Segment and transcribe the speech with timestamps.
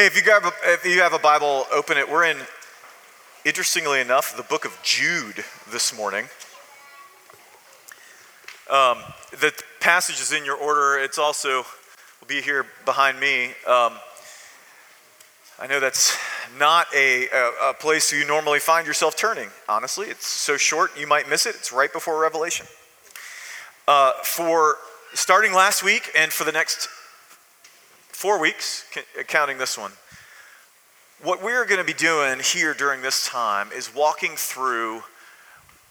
[0.00, 2.10] Hey, if you, grab a, if you have a Bible, open it.
[2.10, 2.38] We're in,
[3.44, 6.24] interestingly enough, the book of Jude this morning.
[8.70, 8.96] Um,
[9.30, 10.98] the passage is in your order.
[10.98, 11.66] It's also,
[12.18, 13.48] will be here behind me.
[13.66, 13.92] Um,
[15.58, 16.16] I know that's
[16.58, 20.06] not a, a, a, place you normally find yourself turning, honestly.
[20.06, 21.56] It's so short, you might miss it.
[21.56, 22.64] It's right before Revelation.
[23.86, 24.78] Uh, for
[25.12, 26.88] starting last week and for the next
[28.20, 28.84] four weeks,
[29.28, 29.90] counting this one.
[31.22, 35.02] What we're going to be doing here during this time is walking through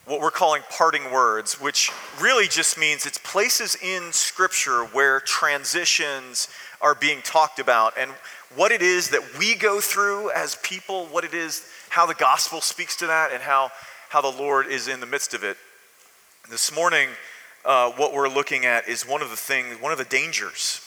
[0.05, 6.49] what we're calling parting words, which really just means it's places in Scripture where transitions
[6.81, 8.11] are being talked about and
[8.55, 12.61] what it is that we go through as people, what it is, how the gospel
[12.61, 13.71] speaks to that, and how,
[14.09, 15.57] how the Lord is in the midst of it.
[16.47, 17.09] This morning,
[17.65, 20.85] uh, what we're looking at is one of the things, one of the dangers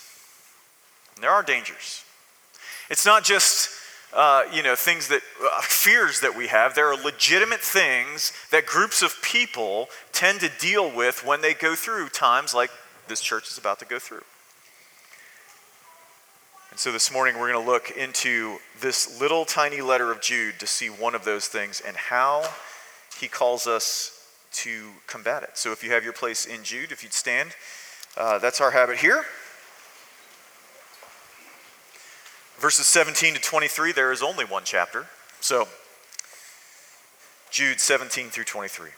[1.21, 2.05] there are dangers.
[2.91, 3.71] It's not just
[4.13, 6.75] uh, you know things that uh, fears that we have.
[6.75, 11.75] There are legitimate things that groups of people tend to deal with when they go
[11.75, 12.71] through times like
[13.09, 14.23] this church is about to go through.
[16.71, 20.59] And so this morning we're going to look into this little tiny letter of Jude
[20.61, 22.49] to see one of those things and how
[23.21, 25.51] he calls us to combat it.
[25.55, 27.51] So if you have your place in Jude, if you'd stand,
[28.17, 29.25] uh, that's our habit here.
[32.63, 35.07] Verses 17 to 23, there is only one chapter.
[35.41, 35.67] So,
[37.51, 38.91] Jude 17 through 23.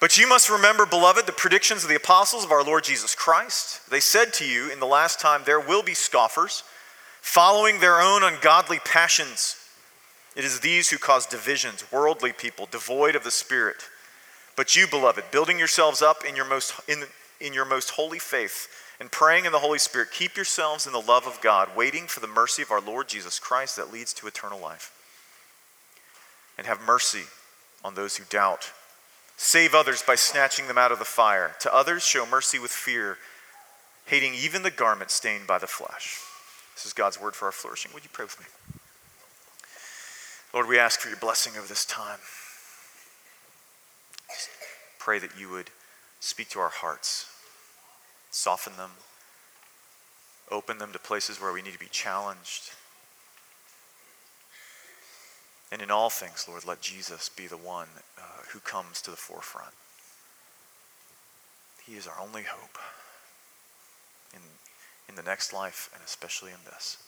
[0.00, 3.90] But you must remember, beloved, the predictions of the apostles of our Lord Jesus Christ.
[3.90, 6.64] They said to you, In the last time there will be scoffers,
[7.20, 9.56] following their own ungodly passions.
[10.34, 13.84] It is these who cause divisions, worldly people, devoid of the Spirit.
[14.56, 17.04] But you, beloved, building yourselves up in your most, in,
[17.38, 18.68] in your most holy faith,
[19.00, 22.20] and praying in the Holy Spirit, keep yourselves in the love of God, waiting for
[22.20, 24.92] the mercy of our Lord Jesus Christ that leads to eternal life.
[26.58, 27.22] And have mercy
[27.82, 28.72] on those who doubt.
[29.38, 31.52] Save others by snatching them out of the fire.
[31.60, 33.16] To others, show mercy with fear,
[34.04, 36.20] hating even the garment stained by the flesh.
[36.74, 37.92] This is God's word for our flourishing.
[37.94, 38.46] Would you pray with me?
[40.52, 42.18] Lord, we ask for your blessing over this time.
[44.98, 45.70] Pray that you would
[46.20, 47.29] speak to our hearts
[48.30, 48.92] soften them,
[50.50, 52.70] open them to places where we need to be challenged.
[55.72, 59.16] And in all things, Lord, let Jesus be the one uh, who comes to the
[59.16, 59.74] forefront.
[61.86, 62.78] He is our only hope
[64.34, 64.40] in,
[65.08, 66.98] in the next life and especially in this.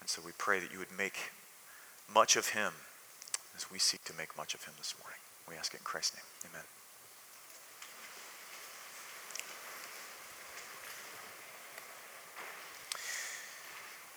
[0.00, 1.30] And so we pray that you would make
[2.12, 2.72] much of him
[3.56, 5.18] as we seek to make much of him this morning.
[5.48, 6.50] We ask it in Christ's name.
[6.52, 6.79] Amen.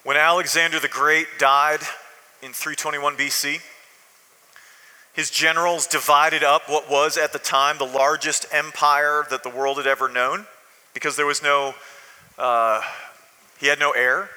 [0.04, 1.80] When Alexander the Great died
[2.42, 3.62] in 321 BC,
[5.14, 9.78] his generals divided up what was at the time the largest empire that the world
[9.78, 10.46] had ever known
[10.94, 11.74] because there was no,
[12.38, 12.82] uh,
[13.62, 14.30] he had no heir.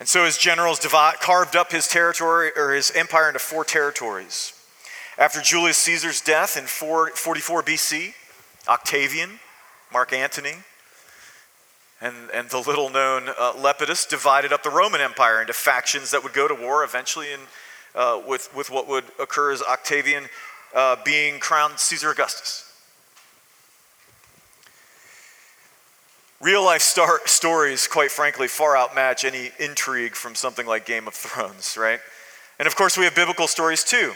[0.00, 4.54] And so his generals divide, carved up his territory or his empire into four territories.
[5.18, 8.14] After Julius Caesar's death in 44 BC,
[8.66, 9.38] Octavian,
[9.92, 10.54] Mark Antony,
[12.02, 16.22] and, and the little known uh, Lepidus divided up the Roman Empire into factions that
[16.24, 17.40] would go to war eventually in,
[17.94, 20.24] uh, with, with what would occur as Octavian
[20.74, 22.68] uh, being crowned Caesar Augustus.
[26.40, 31.14] Real life star- stories, quite frankly, far outmatch any intrigue from something like Game of
[31.14, 32.00] Thrones, right?
[32.58, 34.14] And of course, we have biblical stories too.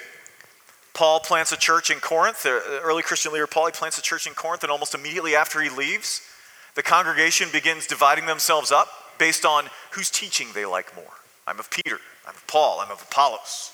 [0.93, 2.43] Paul plants a church in Corinth.
[2.43, 5.61] The early Christian leader Paul, he plants a church in Corinth, and almost immediately after
[5.61, 6.23] he leaves,
[6.77, 8.89] the congregation begins dividing themselves up
[9.19, 11.05] based on whose teaching they like more.
[11.47, 13.73] I'm of Peter, I'm of Paul, I'm of Apollos,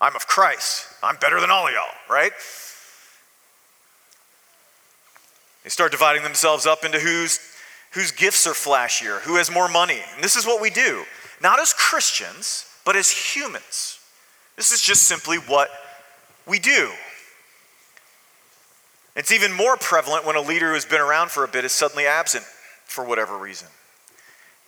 [0.00, 2.32] I'm of Christ, I'm better than all of y'all, right?
[5.64, 7.40] They start dividing themselves up into whose,
[7.92, 10.00] whose gifts are flashier, who has more money.
[10.14, 11.04] And this is what we do,
[11.42, 13.98] not as Christians, but as humans.
[14.56, 15.70] This is just simply what
[16.46, 16.90] we do.
[19.16, 22.06] It's even more prevalent when a leader who's been around for a bit is suddenly
[22.06, 22.44] absent
[22.84, 23.68] for whatever reason.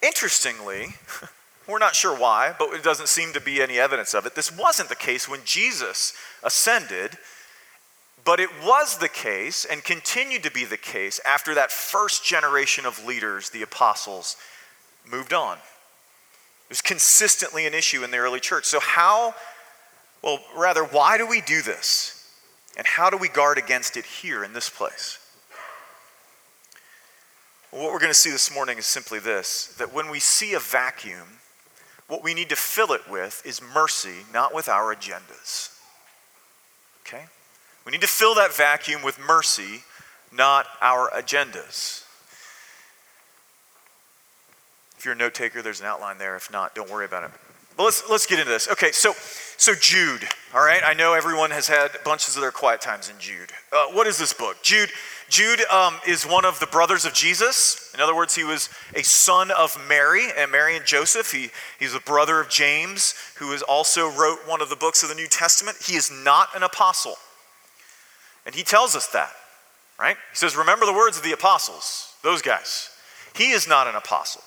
[0.02, 0.94] Interestingly,
[1.68, 4.34] we're not sure why, but it doesn't seem to be any evidence of it.
[4.34, 6.14] This wasn't the case when Jesus
[6.44, 7.18] ascended,
[8.24, 12.86] but it was the case and continued to be the case after that first generation
[12.86, 14.36] of leaders, the apostles,
[15.10, 15.56] moved on.
[15.56, 18.64] It was consistently an issue in the early church.
[18.64, 19.34] So, how,
[20.22, 22.15] well, rather, why do we do this?
[22.76, 25.18] And how do we guard against it here in this place?
[27.76, 30.58] what we're going to see this morning is simply this that when we see a
[30.58, 31.40] vacuum,
[32.08, 35.78] what we need to fill it with is mercy, not with our agendas.
[37.06, 37.24] Okay?
[37.84, 39.82] We need to fill that vacuum with mercy,
[40.32, 42.04] not our agendas.
[44.96, 46.36] If you're a note taker, there's an outline there.
[46.36, 47.30] If not, don't worry about it.
[47.76, 48.68] But let's, let's get into this.
[48.68, 49.12] Okay, so,
[49.56, 50.82] so Jude, all right?
[50.84, 53.52] I know everyone has had bunches of their quiet times in Jude.
[53.70, 54.62] Uh, what is this book?
[54.62, 54.90] Jude,
[55.28, 57.92] Jude um, is one of the brothers of Jesus.
[57.94, 61.32] In other words, he was a son of Mary and Mary and Joseph.
[61.32, 65.10] He, he's a brother of James, who is also wrote one of the books of
[65.10, 65.76] the New Testament.
[65.84, 67.16] He is not an apostle.
[68.46, 69.32] And he tells us that,
[69.98, 70.16] right?
[70.30, 72.90] He says, Remember the words of the apostles, those guys.
[73.34, 74.42] He is not an apostle.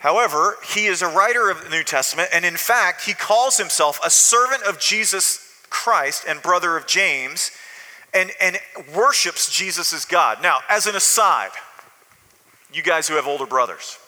[0.00, 4.00] However, he is a writer of the New Testament, and in fact, he calls himself
[4.02, 7.50] a servant of Jesus Christ and brother of James,
[8.14, 8.58] and, and
[8.94, 10.42] worships Jesus as God.
[10.42, 11.50] Now, as an aside,
[12.72, 13.98] you guys who have older brothers,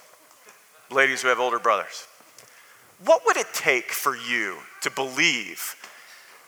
[0.90, 2.06] ladies who have older brothers,
[3.04, 5.76] what would it take for you to believe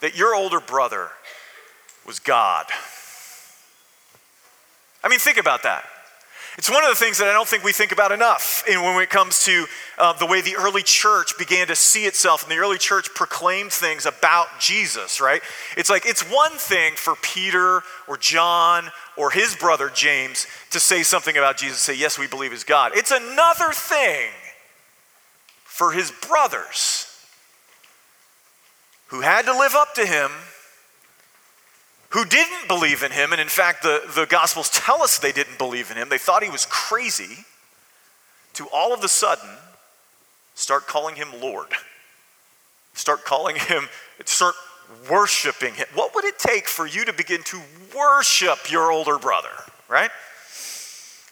[0.01, 1.11] that your older brother
[2.07, 2.65] was God?
[5.03, 5.85] I mean, think about that.
[6.57, 9.03] It's one of the things that I don't think we think about enough in, when
[9.03, 9.67] it comes to
[9.99, 13.73] uh, the way the early church began to see itself and the early church proclaimed
[13.73, 15.43] things about Jesus, right?
[15.77, 21.03] It's like it's one thing for Peter or John or his brother James to say
[21.03, 22.93] something about Jesus, say, Yes, we believe is God.
[22.95, 24.31] It's another thing
[25.65, 27.11] for his brothers
[29.09, 30.31] who had to live up to him
[32.15, 35.59] who didn't believe in him, and in fact, the, the Gospels tell us they didn't
[35.59, 37.45] believe in him, they thought he was crazy,
[38.55, 39.51] to all of a sudden
[40.55, 41.69] start calling him Lord.
[42.93, 43.89] Start calling him,
[44.25, 44.55] start
[45.11, 45.87] worshiping him.
[45.95, 47.61] What would it take for you to begin to
[47.97, 49.51] worship your older brother,
[49.89, 50.11] right?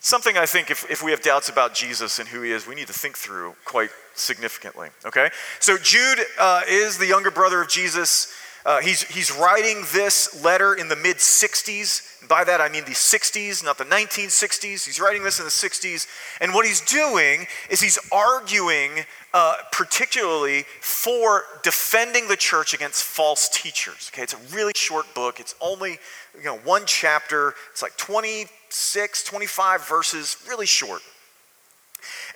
[0.00, 2.75] Something I think if, if we have doubts about Jesus and who he is, we
[2.75, 5.31] need to think through quite significantly, okay?
[5.61, 8.34] So Jude uh, is the younger brother of Jesus.
[8.64, 12.29] Uh, he's, he's writing this letter in the mid 60s.
[12.29, 14.87] By that I mean the 60s, not the 1960s.
[14.87, 16.06] He's writing this in the 60s.
[16.41, 18.91] And what he's doing is he's arguing,
[19.35, 24.11] uh, particularly for defending the church against false teachers.
[24.12, 25.41] Okay, it's a really short book.
[25.41, 25.99] It's only
[26.37, 31.03] you know, one chapter, it's like 26, 25 verses, really short.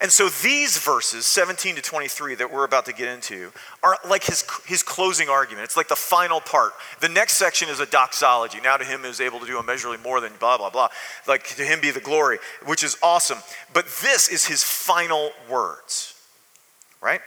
[0.01, 3.53] And so these verses, 17 to 23, that we're about to get into,
[3.83, 5.65] are like his, his closing argument.
[5.65, 6.73] It's like the final part.
[7.01, 8.61] The next section is a doxology.
[8.61, 10.89] Now to him is able to do immeasurably more than blah, blah, blah.
[11.27, 13.39] Like to him be the glory, which is awesome.
[13.73, 16.15] But this is his final words,
[17.01, 17.21] right?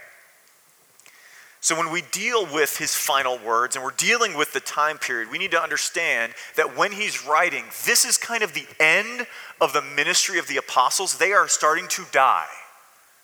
[1.62, 5.30] So, when we deal with his final words and we're dealing with the time period,
[5.30, 9.28] we need to understand that when he's writing, this is kind of the end
[9.60, 11.18] of the ministry of the apostles.
[11.18, 12.48] They are starting to die.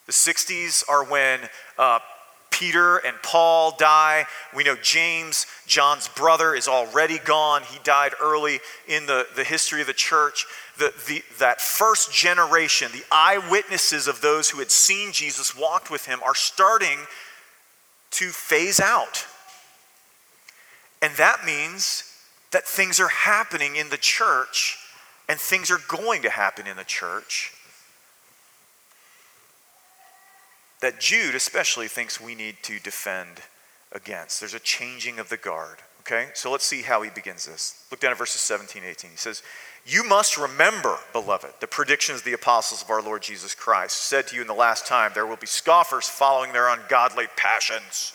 [0.06, 1.40] The 60s are when
[1.78, 2.00] uh,
[2.52, 4.26] Peter and Paul die.
[4.56, 7.64] We know James, John's brother, is already gone.
[7.64, 10.46] He died early in the, the history of the church.
[10.78, 16.06] The, the, that first generation, the eyewitnesses of those who had seen Jesus walked with
[16.06, 17.00] him, are starting
[18.16, 19.26] to phase out.
[21.02, 22.04] And that means
[22.52, 24.78] that things are happening in the church
[25.28, 27.54] and things are going to happen in the church
[30.82, 33.42] that Jude especially thinks we need to defend
[33.92, 34.40] against.
[34.40, 35.78] There's a changing of the guard.
[36.02, 36.30] Okay?
[36.34, 37.86] So let's see how he begins this.
[37.90, 39.12] Look down at verses 17 18.
[39.12, 39.42] He says,
[39.88, 44.36] You must remember, beloved, the predictions the apostles of our Lord Jesus Christ said to
[44.36, 48.12] you in the last time, there will be scoffers following their ungodly passions.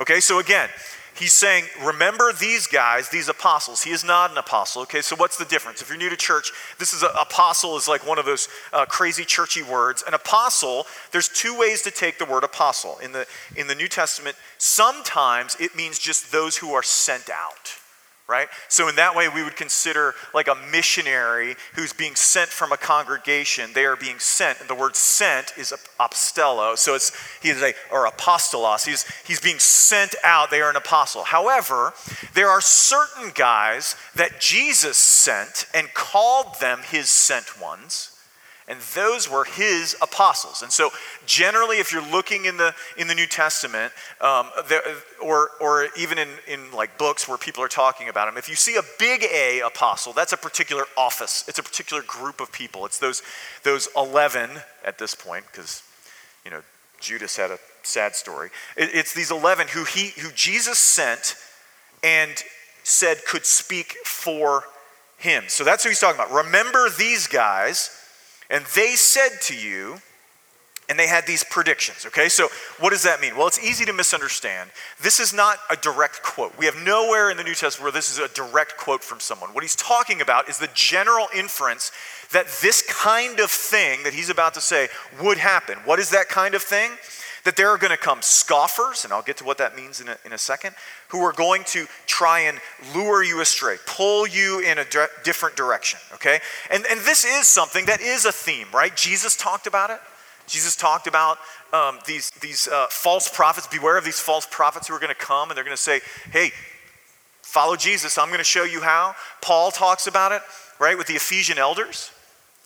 [0.00, 0.68] Okay, so again,
[1.14, 3.84] he's saying, remember these guys, these apostles.
[3.84, 4.82] He is not an apostle.
[4.82, 5.80] Okay, so what's the difference?
[5.80, 8.84] If you're new to church, this is a, apostle is like one of those uh,
[8.86, 10.02] crazy churchy words.
[10.08, 13.88] An apostle, there's two ways to take the word apostle in the in the New
[13.88, 14.34] Testament.
[14.58, 17.75] Sometimes it means just those who are sent out
[18.28, 18.48] right?
[18.68, 22.76] So, in that way, we would consider like a missionary who's being sent from a
[22.76, 23.70] congregation.
[23.72, 26.76] They are being sent, and the word sent is apostello.
[26.76, 28.86] So, it's he is a or apostolos.
[28.86, 30.50] He's he's being sent out.
[30.50, 31.24] They are an apostle.
[31.24, 31.92] However,
[32.34, 38.15] there are certain guys that Jesus sent and called them his sent ones
[38.68, 40.62] and those were his apostles.
[40.62, 40.90] And so,
[41.24, 44.82] generally, if you're looking in the in the New Testament, um, there,
[45.22, 48.56] or or even in in like books where people are talking about him, if you
[48.56, 51.44] see a big A apostle, that's a particular office.
[51.46, 52.86] It's a particular group of people.
[52.86, 53.22] It's those
[53.62, 54.50] those eleven
[54.84, 55.82] at this point, because
[56.44, 56.62] you know
[57.00, 58.50] Judas had a sad story.
[58.76, 61.36] It, it's these eleven who he who Jesus sent
[62.02, 62.42] and
[62.82, 64.64] said could speak for
[65.18, 65.44] him.
[65.48, 66.32] So that's who he's talking about.
[66.32, 67.95] Remember these guys
[68.50, 69.98] And they said to you,
[70.88, 72.28] and they had these predictions, okay?
[72.28, 72.48] So,
[72.78, 73.36] what does that mean?
[73.36, 74.70] Well, it's easy to misunderstand.
[75.00, 76.56] This is not a direct quote.
[76.56, 79.50] We have nowhere in the New Testament where this is a direct quote from someone.
[79.50, 81.90] What he's talking about is the general inference
[82.32, 84.88] that this kind of thing that he's about to say
[85.20, 85.78] would happen.
[85.84, 86.92] What is that kind of thing?
[87.46, 90.08] That there are going to come scoffers, and I'll get to what that means in
[90.08, 90.74] a, in a second,
[91.10, 92.58] who are going to try and
[92.92, 96.40] lure you astray, pull you in a di- different direction, okay?
[96.72, 98.94] And, and this is something that is a theme, right?
[98.96, 100.00] Jesus talked about it.
[100.48, 101.38] Jesus talked about
[101.72, 103.68] um, these, these uh, false prophets.
[103.68, 106.00] Beware of these false prophets who are going to come and they're going to say,
[106.32, 106.50] hey,
[107.42, 108.18] follow Jesus.
[108.18, 109.14] I'm going to show you how.
[109.40, 110.42] Paul talks about it,
[110.80, 112.10] right, with the Ephesian elders.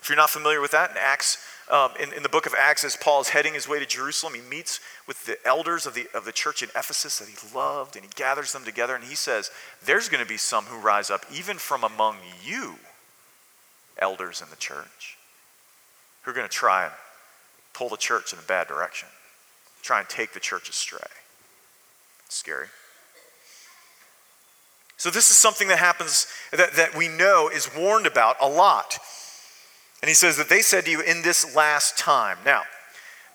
[0.00, 1.36] If you're not familiar with that, in Acts,
[1.70, 4.34] um, in, in the book of Acts, as Paul is heading his way to Jerusalem,
[4.34, 7.96] he meets with the elders of the, of the church in Ephesus that he loved
[7.96, 9.50] and he gathers them together and he says,
[9.84, 12.76] There's going to be some who rise up, even from among you,
[13.98, 15.16] elders in the church,
[16.22, 16.92] who are going to try and
[17.72, 19.08] pull the church in a bad direction,
[19.82, 21.00] try and take the church astray.
[22.26, 22.66] It's scary.
[24.96, 28.98] So, this is something that happens that, that we know is warned about a lot.
[30.02, 32.38] And he says that they said to you in this last time.
[32.44, 32.62] Now,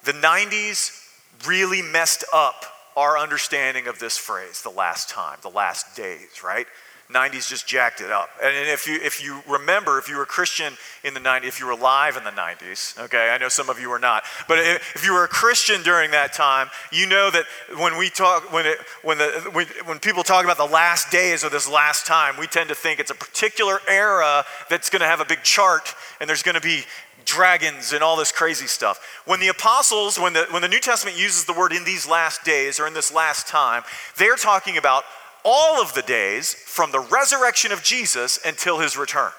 [0.04, 1.02] the 90s
[1.48, 6.68] really messed up our understanding of this phrase, the last time, the last days, right?
[7.12, 8.30] 90s just jacked it up.
[8.44, 11.60] And if you, if you remember, if you were a Christian in the 90s, if
[11.60, 14.58] you were alive in the 90s, okay, I know some of you were not, but
[14.58, 17.46] if you were a Christian during that time, you know that
[17.78, 21.44] when we talk, when, it, when, the, when, when people talk about the last days
[21.44, 25.08] or this last time, we tend to think it's a particular era that's going to
[25.08, 26.86] have a big chart and there's going to be
[27.26, 29.22] dragons and all this crazy stuff.
[29.26, 32.44] When the apostles, when the, when the New Testament uses the word in these last
[32.44, 33.84] days or in this last time,
[34.18, 35.04] they're talking about
[35.46, 39.32] all of the days from the resurrection of Jesus until his return.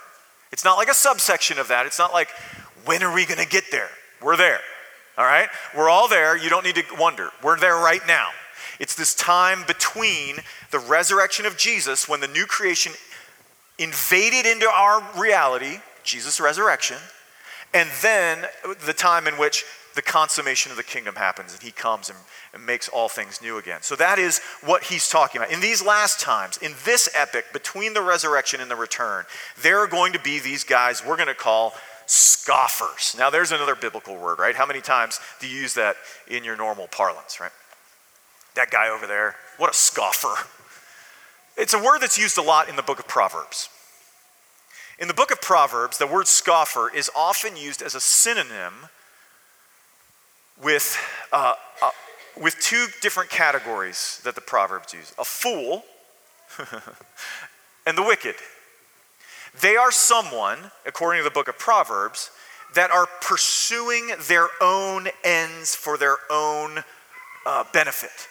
[0.53, 1.85] It's not like a subsection of that.
[1.85, 2.31] It's not like,
[2.85, 3.91] when are we going to get there?
[4.23, 4.61] We're there.
[5.19, 5.49] All right?
[5.77, 6.37] We're all there.
[6.37, 7.31] You don't need to wonder.
[7.43, 8.29] We're there right now.
[8.79, 10.37] It's this time between
[10.71, 12.93] the resurrection of Jesus when the new creation
[13.79, 16.99] invaded into our reality, Jesus' resurrection,
[17.75, 18.47] and then
[18.87, 19.65] the time in which
[19.97, 22.19] the consummation of the kingdom happens and he comes and,
[22.55, 23.83] and, makes all things new again.
[23.83, 25.51] So that is what he's talking about.
[25.51, 29.25] In these last times, in this epic between the resurrection and the return,
[29.63, 31.73] there are going to be these guys we're going to call
[32.07, 33.17] scoffers.
[33.19, 34.55] Now, there's another biblical word, right?
[34.55, 35.97] How many times do you use that
[36.29, 37.51] in your normal parlance, right?
[38.55, 40.47] That guy over there, what a scoffer.
[41.57, 43.71] It's a word that's used a lot in the book of Proverbs.
[44.99, 48.89] In the book of Proverbs, the word scoffer is often used as a synonym
[50.63, 50.99] with,
[51.33, 51.91] uh, uh,
[52.41, 55.85] with two different categories that the Proverbs use a fool
[57.87, 58.37] and the wicked.
[59.61, 62.31] They are someone, according to the book of Proverbs,
[62.75, 66.85] that are pursuing their own ends for their own
[67.47, 68.29] uh, benefit.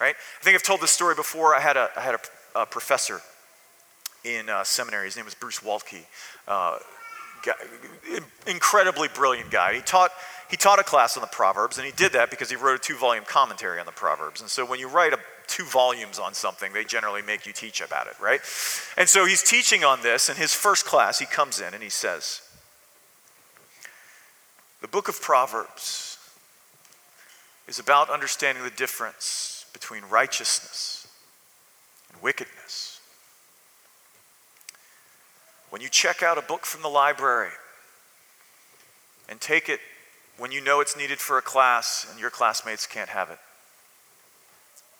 [0.00, 0.14] Right?
[0.14, 1.54] I think I've told this story before.
[1.54, 3.20] I had a, I had a, a professor
[4.24, 5.06] in uh, seminary.
[5.06, 6.04] His name was Bruce Waltke.
[6.46, 6.78] Uh,
[7.42, 7.52] guy,
[8.46, 9.74] incredibly brilliant guy.
[9.74, 10.10] He taught
[10.52, 12.78] he taught a class on the Proverbs, and he did that because he wrote a
[12.78, 14.42] two volume commentary on the Proverbs.
[14.42, 17.80] And so when you write a, two volumes on something, they generally make you teach
[17.80, 18.40] about it, right?
[18.98, 21.88] And so he's teaching on this, and his first class, he comes in and he
[21.88, 22.42] says,
[24.82, 26.18] The book of Proverbs
[27.66, 31.08] is about understanding the difference between righteousness
[32.12, 32.91] and wickedness.
[35.72, 37.48] When you check out a book from the library
[39.26, 39.80] and take it
[40.36, 43.38] when you know it's needed for a class and your classmates can't have it.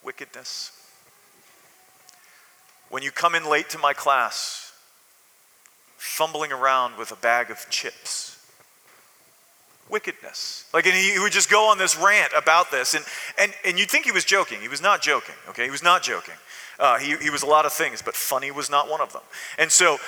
[0.02, 0.72] Wickedness.
[2.88, 4.72] When you come in late to my class,
[5.98, 8.42] fumbling around with a bag of chips.
[9.90, 10.70] Wickedness.
[10.72, 13.04] Like, and he, would just go on this rant about this, and,
[13.38, 14.62] and, and you'd think he was joking.
[14.62, 15.64] He was not joking, okay?
[15.64, 16.36] He was not joking.
[16.78, 19.22] Uh, he, he was a lot of things, but funny was not one of them.
[19.58, 19.98] And so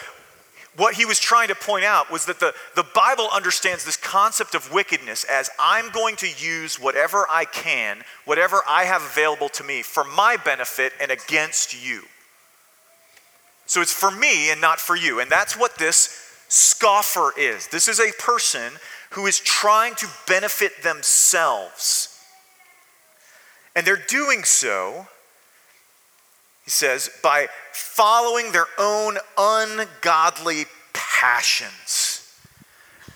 [0.76, 4.54] what he was trying to point out was that the, the Bible understands this concept
[4.54, 9.64] of wickedness as I'm going to use whatever I can, whatever I have available to
[9.64, 12.02] me for my benefit and against you.
[13.66, 15.21] So it's for me and not for you.
[15.21, 17.69] And that's what this scoffer is.
[17.69, 18.73] This is a person
[19.11, 22.21] who is trying to benefit themselves.
[23.76, 25.07] And they're doing so
[26.64, 32.38] he says, by following their own ungodly passions.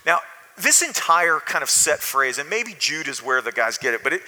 [0.04, 0.20] Now,
[0.56, 4.02] this entire kind of set phrase, and maybe Jude is where the guys get it,
[4.02, 4.22] but it,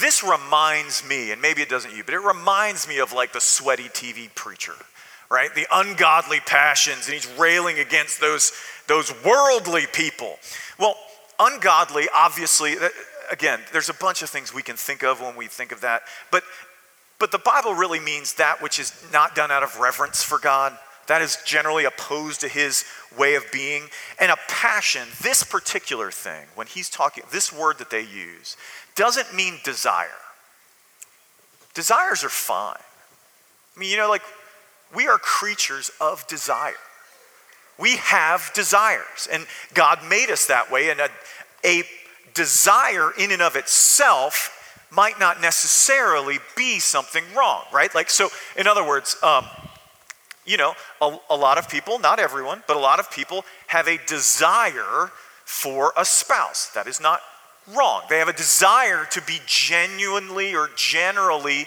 [0.00, 3.40] this reminds me, and maybe it doesn't you, but it reminds me of like the
[3.40, 4.74] sweaty TV preacher,
[5.30, 5.54] right?
[5.54, 8.52] The ungodly passions, and he's railing against those,
[8.88, 10.38] those worldly people.
[10.78, 10.96] Well,
[11.38, 12.88] ungodly, obviously, uh,
[13.30, 16.02] again, there's a bunch of things we can think of when we think of that,
[16.30, 16.42] but
[17.18, 20.76] but the Bible really means that which is not done out of reverence for God.
[21.06, 22.84] That is generally opposed to his
[23.16, 23.84] way of being.
[24.18, 28.56] And a passion, this particular thing, when he's talking, this word that they use,
[28.94, 30.08] doesn't mean desire.
[31.74, 32.76] Desires are fine.
[33.76, 34.22] I mean, you know, like,
[34.94, 36.74] we are creatures of desire.
[37.78, 41.08] We have desires, and God made us that way, and a,
[41.64, 41.82] a
[42.32, 44.53] desire in and of itself
[44.94, 47.94] might not necessarily be something wrong, right?
[47.94, 49.46] Like, so, in other words, um,
[50.46, 53.88] you know, a, a lot of people, not everyone, but a lot of people have
[53.88, 55.10] a desire
[55.44, 56.70] for a spouse.
[56.74, 57.20] That is not
[57.74, 58.02] wrong.
[58.08, 61.66] They have a desire to be genuinely or generally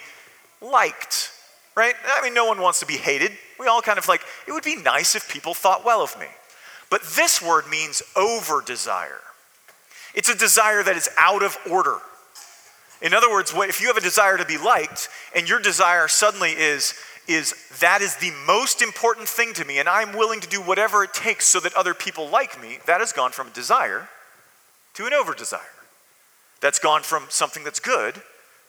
[0.62, 1.32] liked,
[1.76, 1.96] right?
[2.06, 3.32] I mean, no one wants to be hated.
[3.60, 6.28] We all kind of like, it would be nice if people thought well of me.
[6.90, 9.22] But this word means over desire.
[10.14, 11.98] It's a desire that is out of order.
[13.02, 16.52] In other words, if you have a desire to be liked and your desire suddenly
[16.52, 16.96] is,
[17.28, 21.04] is that is the most important thing to me and I'm willing to do whatever
[21.04, 24.10] it takes so that other people like me, that has gone from a desire
[24.96, 25.62] to an over desire.
[26.60, 28.20] That's gone from something that's good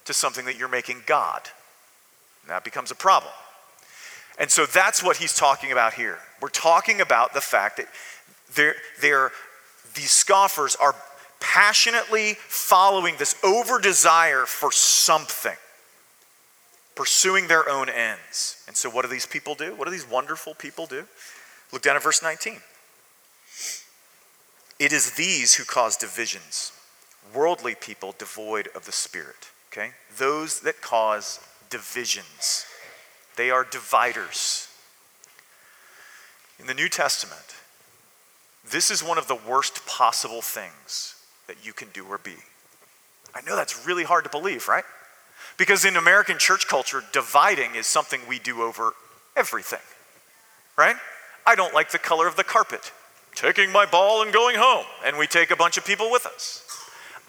[0.04, 1.42] to something that you're making God.
[2.42, 3.32] And that becomes a problem.
[4.38, 6.18] And so that's what he's talking about here.
[6.40, 7.88] We're talking about the fact that
[8.54, 9.32] they're, they're,
[9.94, 10.94] these scoffers are
[11.40, 15.56] passionately following this over desire for something,
[16.94, 18.62] pursuing their own ends.
[18.66, 19.74] And so, what do these people do?
[19.74, 21.04] What do these wonderful people do?
[21.72, 22.56] Look down at verse 19.
[24.78, 26.72] It is these who cause divisions,
[27.34, 29.50] worldly people devoid of the Spirit.
[29.72, 29.90] Okay?
[30.16, 32.64] Those that cause divisions.
[33.36, 34.68] They are dividers.
[36.58, 37.56] In the New Testament,
[38.68, 41.17] this is one of the worst possible things
[41.48, 42.36] that you can do or be.
[43.34, 44.84] I know that's really hard to believe, right?
[45.56, 48.92] Because in American church culture, dividing is something we do over
[49.36, 49.80] everything,
[50.76, 50.96] right?
[51.44, 52.92] I don't like the color of the carpet.
[53.34, 56.62] Taking my ball and going home, and we take a bunch of people with us.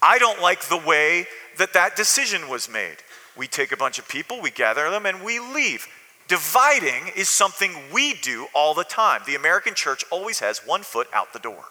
[0.02, 2.98] I don't like the way that that decision was made.
[3.38, 5.88] We take a bunch of people, we gather them, and we leave.
[6.28, 9.22] Dividing is something we do all the time.
[9.26, 11.65] The American church always has one foot out the door.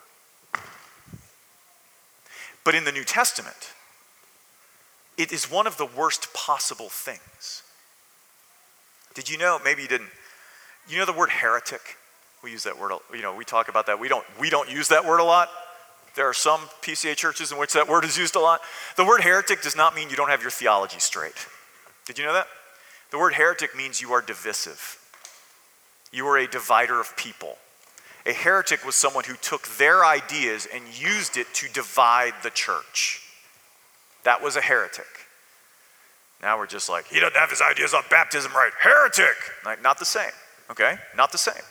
[2.68, 3.72] But in the New Testament,
[5.16, 7.62] it is one of the worst possible things.
[9.14, 10.10] Did you know, maybe you didn't,
[10.86, 11.80] you know the word heretic?
[12.44, 13.98] We use that word, you know, we talk about that.
[13.98, 15.48] We don't, we don't use that word a lot.
[16.14, 18.60] There are some PCA churches in which that word is used a lot.
[18.98, 21.46] The word heretic does not mean you don't have your theology straight.
[22.04, 22.48] Did you know that?
[23.12, 24.98] The word heretic means you are divisive.
[26.12, 27.56] You are a divider of people.
[28.28, 33.22] A heretic was someone who took their ideas and used it to divide the church.
[34.24, 35.06] That was a heretic.
[36.42, 38.70] Now we're just like, he doesn't have his ideas on baptism right.
[38.78, 39.34] Heretic!
[39.64, 40.30] Like, not the same,
[40.70, 40.98] okay?
[41.16, 41.62] Not the same.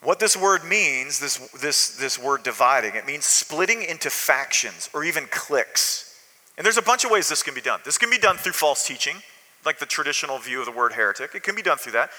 [0.00, 5.02] What this word means, this, this, this word dividing, it means splitting into factions or
[5.02, 6.20] even cliques.
[6.56, 7.80] And there's a bunch of ways this can be done.
[7.84, 9.16] This can be done through false teaching
[9.64, 11.34] like the traditional view of the word heretic.
[11.34, 12.10] It can be done through that.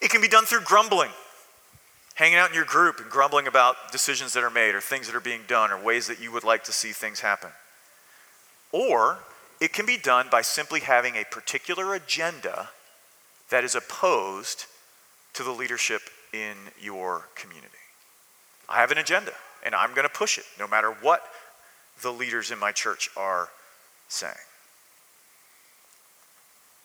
[0.00, 1.10] It can be done through grumbling,
[2.14, 5.16] hanging out in your group and grumbling about decisions that are made or things that
[5.16, 7.50] are being done or ways that you would like to see things happen.
[8.72, 9.18] Or
[9.60, 12.70] it can be done by simply having a particular agenda
[13.50, 14.66] that is opposed
[15.34, 17.72] to the leadership in your community.
[18.68, 19.32] I have an agenda,
[19.64, 21.22] and I'm going to push it no matter what
[22.02, 23.48] the leaders in my church are
[24.08, 24.34] saying.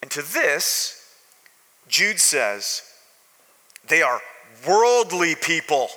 [0.02, 0.98] And to this,
[1.88, 2.84] Jude says,
[3.88, 4.22] they are
[4.68, 5.90] worldly people,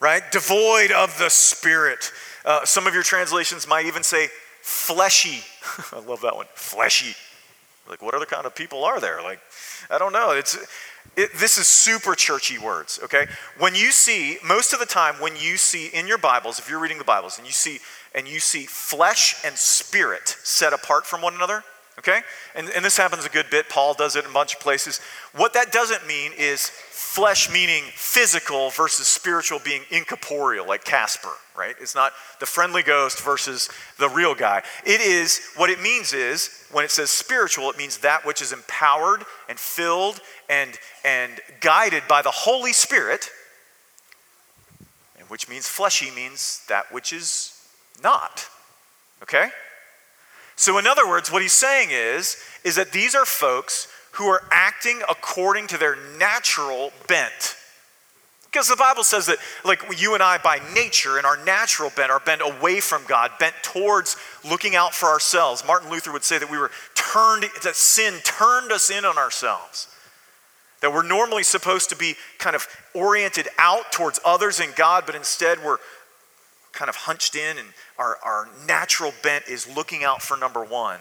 [0.00, 0.22] right?
[0.30, 2.12] Devoid of the Spirit.
[2.44, 4.28] Uh, some of your translations might even say
[4.60, 5.42] fleshy.
[5.92, 7.14] I love that one, fleshy.
[7.88, 9.22] Like, what other kind of people are there?
[9.22, 9.40] Like,
[9.90, 10.32] I don't know.
[10.32, 10.58] It's,
[11.16, 13.26] it, this is super churchy words, okay?
[13.58, 16.80] When you see, most of the time, when you see in your Bibles, if you're
[16.80, 17.78] reading the Bibles, and you see,
[18.14, 21.62] and you see flesh and spirit set apart from one another,
[21.98, 22.20] okay?
[22.54, 23.68] And, and this happens a good bit.
[23.68, 25.00] Paul does it in a bunch of places.
[25.34, 31.74] What that doesn't mean is flesh meaning physical versus spiritual being incorporeal, like Casper, right?
[31.80, 34.62] It's not the friendly ghost versus the real guy.
[34.84, 38.52] It is, what it means is, when it says spiritual, it means that which is
[38.52, 43.30] empowered and filled and, and guided by the Holy Spirit,
[45.18, 47.66] and which means fleshy means that which is
[48.02, 48.46] not,
[49.22, 49.48] okay?
[50.56, 54.42] So, in other words, what he's saying is, is that these are folks who are
[54.50, 57.56] acting according to their natural bent.
[58.50, 62.10] Because the Bible says that, like you and I, by nature and our natural bent,
[62.10, 64.16] are bent away from God, bent towards
[64.48, 65.62] looking out for ourselves.
[65.66, 69.88] Martin Luther would say that we were turned, that sin turned us in on ourselves.
[70.80, 75.14] That we're normally supposed to be kind of oriented out towards others and God, but
[75.14, 75.78] instead we're
[76.76, 81.00] kind of hunched in and our, our natural bent is looking out for number one.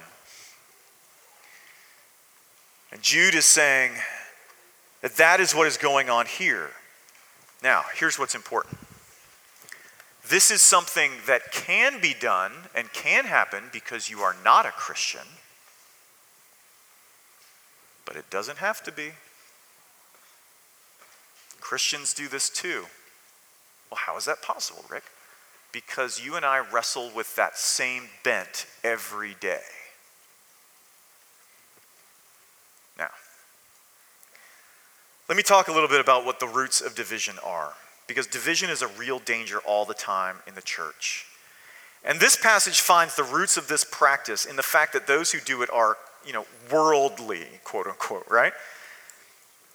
[2.92, 3.92] And Jude is saying
[5.02, 6.72] that that is what is going on here.
[7.62, 8.78] Now, here's what's important.
[10.30, 14.72] This is something that can be done and can happen because you are not a
[14.72, 15.28] Christian,
[18.06, 19.12] but it doesn't have to be.
[21.60, 22.86] Christians do this too.
[23.92, 25.04] Well, how is that possible, Rick?
[25.76, 29.60] Because you and I wrestle with that same bent every day.
[32.98, 33.10] Now,
[35.28, 37.74] let me talk a little bit about what the roots of division are,
[38.08, 41.26] because division is a real danger all the time in the church.
[42.06, 45.42] And this passage finds the roots of this practice in the fact that those who
[45.42, 48.54] do it are, you know, worldly, quote unquote, right?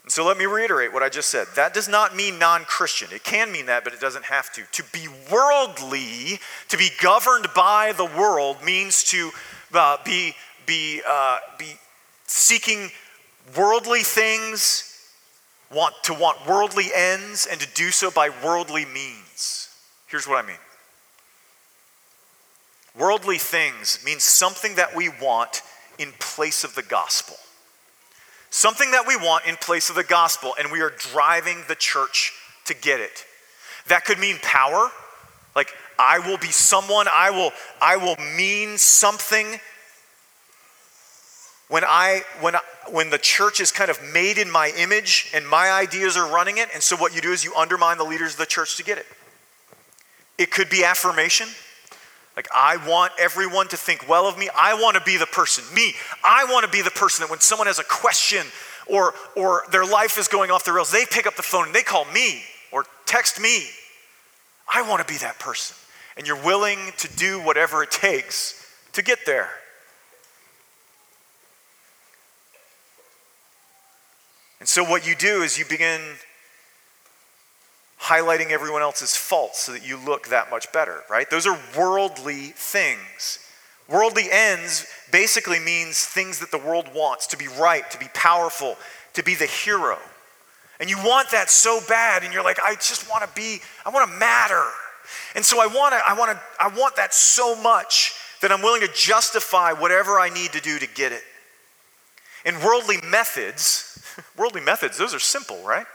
[0.03, 1.47] And so let me reiterate what I just said.
[1.57, 3.09] That does not mean non Christian.
[3.13, 4.63] It can mean that, but it doesn't have to.
[4.73, 9.31] To be worldly, to be governed by the world, means to
[9.75, 10.35] uh, be,
[10.67, 11.75] be, uh, be
[12.27, 12.91] seeking
[13.57, 14.87] worldly things
[15.73, 19.69] want to want worldly ends and to do so by worldly means.
[20.07, 20.57] Here's what I mean.
[22.99, 25.63] Worldly things means something that we want
[25.99, 27.37] in place of the gospel.
[28.51, 32.33] Something that we want in place of the gospel, and we are driving the church
[32.67, 33.25] to get it.
[33.87, 34.91] That could mean power,
[35.55, 39.61] like I will be someone, I will, I will mean something
[41.69, 42.57] when I when
[42.91, 46.59] when the church is kind of made in my image and my ideas are running
[46.59, 48.85] it, and so what you do is you undermine the leaders of the church to
[48.85, 49.07] get it.
[50.37, 51.47] It could be affirmation.
[52.41, 54.49] Like, I want everyone to think well of me.
[54.57, 55.93] I want to be the person, me.
[56.25, 58.47] I want to be the person that when someone has a question
[58.87, 61.75] or, or their life is going off the rails, they pick up the phone and
[61.75, 62.41] they call me
[62.73, 63.67] or text me.
[64.73, 65.77] I want to be that person.
[66.17, 69.51] And you're willing to do whatever it takes to get there.
[74.61, 76.01] And so, what you do is you begin
[78.01, 81.29] highlighting everyone else's faults so that you look that much better, right?
[81.29, 83.39] Those are worldly things.
[83.89, 88.77] Worldly ends basically means things that the world wants to be right, to be powerful,
[89.15, 89.99] to be the hero.
[90.79, 93.91] And you want that so bad, and you're like, I just want to be, I
[93.91, 94.65] want to matter.
[95.35, 98.63] And so I want to, I want to, I want that so much that I'm
[98.63, 101.23] willing to justify whatever I need to do to get it.
[102.47, 104.03] And worldly methods,
[104.39, 105.87] worldly methods, those are simple, right?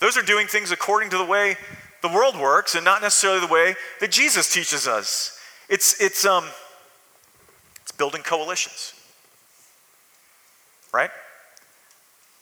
[0.00, 1.56] Those are doing things according to the way
[2.02, 5.38] the world works and not necessarily the way that Jesus teaches us.
[5.68, 6.44] It's, it's, um,
[7.82, 8.94] it's building coalitions,
[10.92, 11.10] right?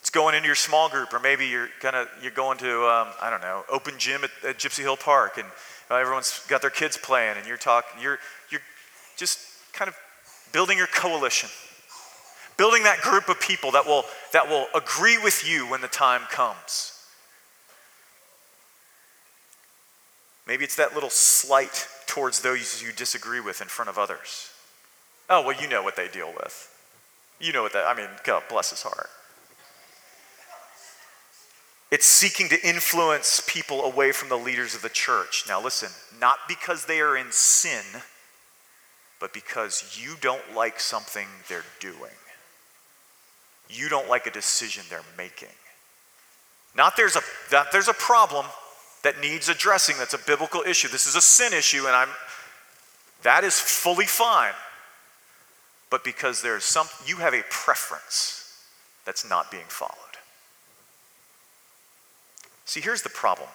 [0.00, 3.30] It's going into your small group, or maybe you're gonna you're going to um, I
[3.30, 5.46] don't know open gym at, at Gypsy Hill Park, and
[5.90, 8.02] uh, everyone's got their kids playing, and you're talking.
[8.02, 8.18] You're
[8.50, 8.60] you're
[9.16, 9.38] just
[9.72, 9.96] kind of
[10.52, 11.48] building your coalition.
[12.56, 16.22] Building that group of people that will, that will agree with you when the time
[16.30, 16.93] comes.
[20.46, 24.50] Maybe it's that little slight towards those you disagree with in front of others.
[25.30, 26.70] Oh, well, you know what they deal with.
[27.40, 29.08] You know what that, I mean, God bless his heart.
[31.90, 35.44] It's seeking to influence people away from the leaders of the church.
[35.48, 37.84] Now, listen, not because they are in sin,
[39.20, 42.10] but because you don't like something they're doing
[43.68, 45.48] you don't like a decision they're making.
[46.76, 48.46] Not there's a, that there's a problem
[49.04, 50.88] that needs addressing, that's a biblical issue.
[50.88, 52.08] This is a sin issue, and I'm,
[53.22, 54.54] that is fully fine.
[55.90, 58.64] But because there's some, you have a preference
[59.04, 59.92] that's not being followed.
[62.64, 63.48] See, here's the problem.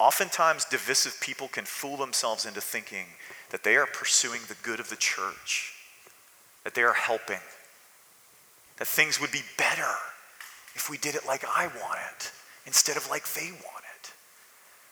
[0.00, 3.06] Oftentimes, divisive people can fool themselves into thinking
[3.50, 5.72] that they are pursuing the good of the church,
[6.64, 7.38] that they are helping,
[8.78, 9.94] that things would be better
[10.74, 12.32] if we did it like I want it
[12.66, 13.83] instead of like they want.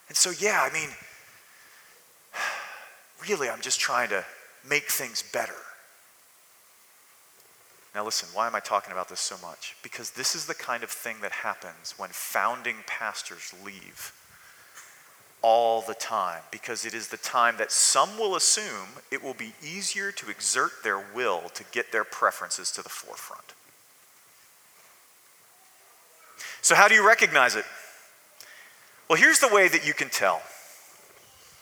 [0.07, 0.89] And so, yeah, I mean,
[3.29, 4.25] really, I'm just trying to
[4.67, 5.55] make things better.
[7.95, 9.75] Now, listen, why am I talking about this so much?
[9.83, 14.13] Because this is the kind of thing that happens when founding pastors leave
[15.43, 19.53] all the time, because it is the time that some will assume it will be
[19.61, 23.53] easier to exert their will to get their preferences to the forefront.
[26.61, 27.65] So, how do you recognize it?
[29.09, 30.41] Well, here's the way that you can tell.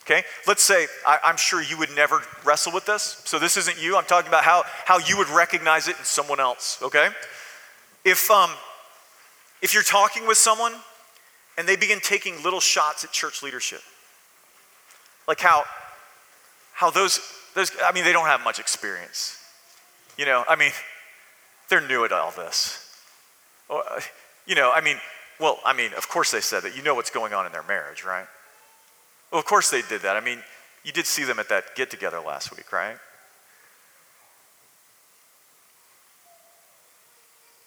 [0.03, 0.23] Okay?
[0.47, 3.21] Let's say, I, am sure you would never wrestle with this.
[3.25, 3.97] So this isn't you.
[3.97, 6.79] I'm talking about how, how you would recognize it in someone else.
[6.81, 7.09] Okay?
[8.03, 8.49] If, um,
[9.61, 10.73] if you're talking with someone
[11.57, 13.81] and they begin taking little shots at church leadership,
[15.27, 15.63] like how,
[16.73, 17.19] how those,
[17.53, 19.37] those, I mean, they don't have much experience.
[20.17, 20.71] You know, I mean,
[21.69, 22.93] they're new at all this.
[23.69, 24.01] Uh,
[24.45, 24.97] you know, I mean,
[25.41, 26.77] well, I mean, of course they said that.
[26.77, 28.27] You know what's going on in their marriage, right?
[29.31, 30.15] Well, of course they did that.
[30.15, 30.39] I mean,
[30.83, 32.97] you did see them at that get together last week, right?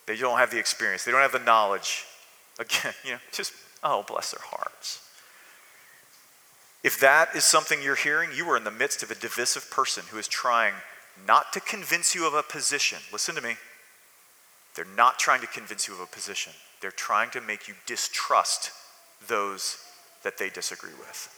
[0.07, 2.05] They don't have the experience, they don't have the knowledge.
[2.59, 5.01] Again, you know, just, oh, bless their hearts.
[6.83, 10.05] If that is something you're hearing, you are in the midst of a divisive person
[10.11, 10.75] who is trying
[11.27, 12.99] not to convince you of a position.
[13.11, 13.57] Listen to me.
[14.75, 16.53] They're not trying to convince you of a position,
[16.85, 18.70] they're trying to make you distrust
[19.27, 19.79] those
[20.23, 21.35] that they disagree with.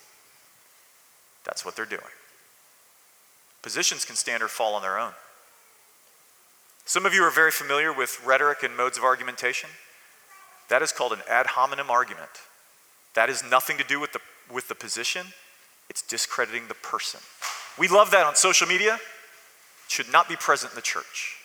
[1.45, 2.03] That's what they're doing.
[3.63, 5.13] Positions can stand or fall on their own.
[6.85, 9.71] Some of you are very familiar with rhetoric and modes of argumentation.
[10.69, 12.31] That is called an ad hominem argument.
[13.15, 14.21] That has nothing to do with the,
[14.53, 15.29] with the position,
[15.89, 17.21] it's discrediting the person.
[17.79, 18.95] We love that on social media.
[18.95, 19.01] It
[19.93, 21.36] should not be present in the church.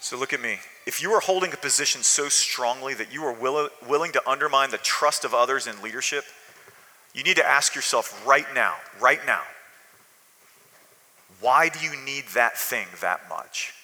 [0.00, 0.58] So look at me.
[0.86, 4.70] If you are holding a position so strongly that you are will, willing to undermine
[4.70, 6.24] the trust of others in leadership,
[7.14, 9.42] you need to ask yourself right now, right now,
[11.40, 13.74] why do you need that thing that much?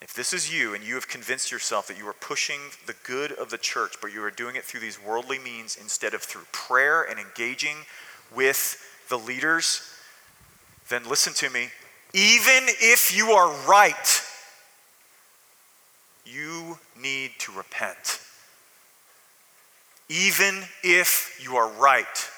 [0.00, 3.32] If this is you and you have convinced yourself that you are pushing the good
[3.32, 6.46] of the church, but you are doing it through these worldly means instead of through
[6.52, 7.78] prayer and engaging
[8.34, 9.82] with the leaders,
[10.88, 11.68] then listen to me.
[12.14, 14.22] Even if you are right,
[16.24, 18.20] you need to repent.
[20.08, 22.30] Even if you are right.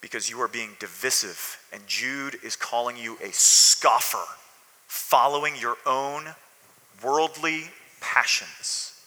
[0.00, 4.24] Because you are being divisive, and Jude is calling you a scoffer,
[4.86, 6.34] following your own
[7.02, 7.64] worldly
[8.00, 9.02] passions.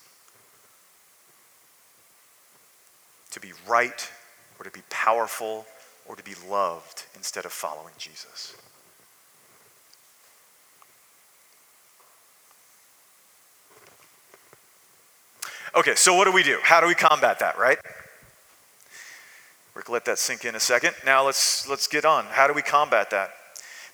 [3.32, 4.10] To be right
[4.60, 5.66] or to be powerful
[6.08, 8.56] or to be loved instead of following Jesus.
[15.74, 16.60] Okay, so what do we do?
[16.64, 17.78] How do we combat that, right?
[19.74, 20.94] We're let that sink in a second.
[21.06, 22.26] Now let's let's get on.
[22.26, 23.32] How do we combat that?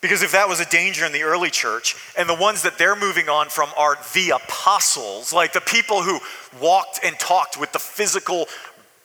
[0.01, 2.95] Because if that was a danger in the early church, and the ones that they're
[2.95, 6.19] moving on from are the apostles, like the people who
[6.61, 8.47] walked and talked with the physical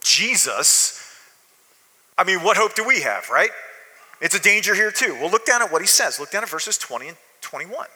[0.03, 0.82] Jesus,
[2.23, 3.51] I mean, what hope do we have, right?
[4.21, 5.17] It's a danger here too.
[5.21, 6.21] Well, look down at what he says.
[6.21, 7.89] Look down at verses 20 and 21.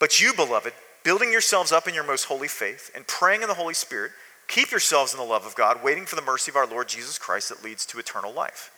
[0.00, 0.72] But you, beloved,
[1.04, 4.10] building yourselves up in your most holy faith and praying in the Holy Spirit,
[4.48, 7.16] keep yourselves in the love of God, waiting for the mercy of our Lord Jesus
[7.16, 8.72] Christ that leads to eternal life.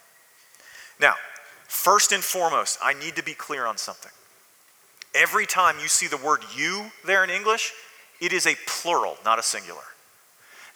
[1.01, 1.15] Now,
[1.67, 4.13] first and foremost, I need to be clear on something.
[5.15, 7.73] Every time you see the word you there in English,
[8.21, 9.81] it is a plural, not a singular.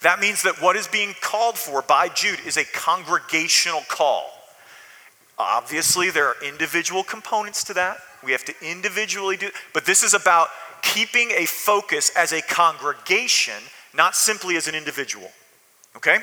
[0.03, 4.29] That means that what is being called for by Jude is a congregational call.
[5.37, 7.97] Obviously, there are individual components to that.
[8.23, 10.49] We have to individually do, but this is about
[10.81, 13.61] keeping a focus as a congregation,
[13.93, 15.31] not simply as an individual.
[15.95, 16.19] Okay?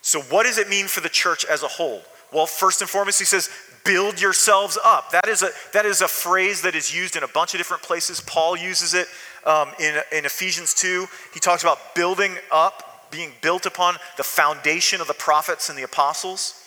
[0.00, 2.02] So, what does it mean for the church as a whole?
[2.32, 3.48] Well, first and foremost, he says,
[3.84, 5.10] build yourselves up.
[5.12, 7.82] That is a, that is a phrase that is used in a bunch of different
[7.82, 8.20] places.
[8.20, 9.06] Paul uses it
[9.46, 11.06] um, in, in Ephesians 2.
[11.32, 15.82] He talks about building up, being built upon the foundation of the prophets and the
[15.82, 16.60] apostles.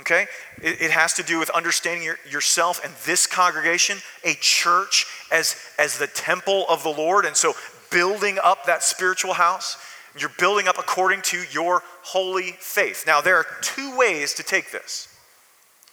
[0.00, 0.26] Okay?
[0.62, 5.56] It, it has to do with understanding your, yourself and this congregation, a church, as,
[5.78, 7.24] as the temple of the Lord.
[7.24, 7.54] And so
[7.92, 9.76] building up that spiritual house.
[10.18, 13.04] You're building up according to your holy faith.
[13.06, 15.08] Now, there are two ways to take this.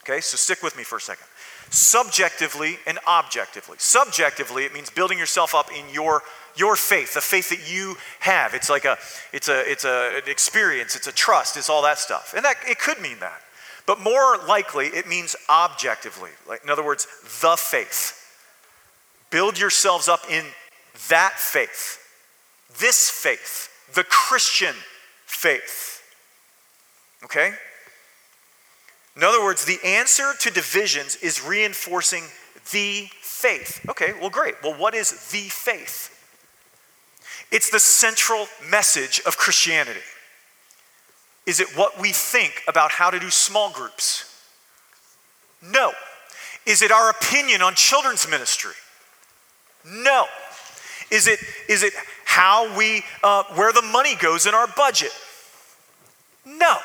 [0.04, 1.28] Okay, so stick with me for a second.
[1.70, 3.78] Subjectively and objectively.
[3.80, 6.24] Subjectively, it means building yourself up in your
[6.56, 8.54] your faith, the faith that you have.
[8.54, 8.98] It's like a,
[9.32, 10.96] it's a, it's a, an experience.
[10.96, 11.56] It's a trust.
[11.56, 13.42] It's all that stuff, and that it could mean that.
[13.86, 16.32] But more likely, it means objectively.
[16.48, 17.08] Like in other words,
[17.42, 18.16] the faith.
[19.30, 20.44] Build yourselves up in
[21.10, 22.00] that faith,
[22.80, 24.76] this faith, the Christian
[25.26, 26.04] faith.
[27.24, 27.54] Okay?
[29.20, 32.24] In other words, the answer to divisions is reinforcing
[32.72, 33.86] the faith.
[33.90, 34.56] Okay, well, great.
[34.64, 36.16] Well, what is the faith?
[37.52, 40.00] It's the central message of Christianity.
[41.46, 44.42] Is it what we think about how to do small groups?
[45.62, 45.92] No.
[46.66, 48.72] Is it our opinion on children's ministry?
[49.86, 50.28] No.
[51.12, 51.92] Is it, is it
[52.24, 55.12] how we, uh, where the money goes in our budget?
[56.46, 56.78] No.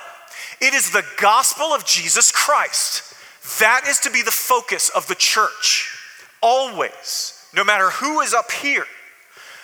[0.60, 3.14] It is the gospel of Jesus Christ.
[3.60, 5.96] That is to be the focus of the church,
[6.40, 8.86] always, no matter who is up here.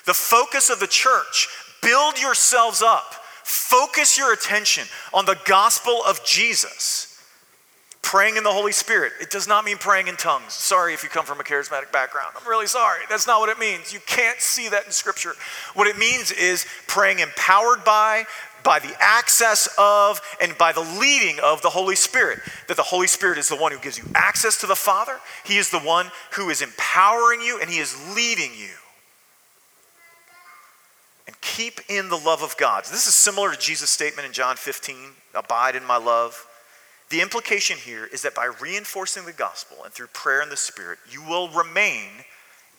[0.06, 1.48] The focus of the church,
[1.82, 7.10] build yourselves up, focus your attention on the gospel of Jesus
[8.02, 10.54] Praying in the Holy Spirit, it does not mean praying in tongues.
[10.54, 12.32] Sorry if you come from a charismatic background.
[12.34, 13.00] I'm really sorry.
[13.08, 13.92] That's not what it means.
[13.92, 15.34] You can't see that in Scripture.
[15.74, 18.24] What it means is praying empowered by,
[18.62, 22.40] by the access of, and by the leading of the Holy Spirit.
[22.68, 25.58] That the Holy Spirit is the one who gives you access to the Father, He
[25.58, 28.74] is the one who is empowering you, and He is leading you.
[31.26, 32.84] And keep in the love of God.
[32.84, 34.96] This is similar to Jesus' statement in John 15
[35.34, 36.46] Abide in my love.
[37.10, 40.98] The implication here is that by reinforcing the gospel and through prayer and the Spirit,
[41.10, 42.08] you will remain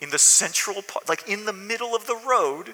[0.02, 2.74] in the central part, like in the middle of the road,